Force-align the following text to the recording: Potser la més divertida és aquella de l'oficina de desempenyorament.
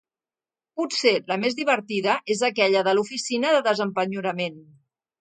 Potser 0.79 1.11
la 1.33 1.37
més 1.43 1.59
divertida 1.59 2.17
és 2.37 2.43
aquella 2.51 2.83
de 2.91 2.97
l'oficina 2.99 3.55
de 3.59 3.63
desempenyorament. 3.71 4.63